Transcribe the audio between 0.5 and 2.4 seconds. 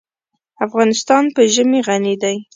افغانستان په ژمی غني دی.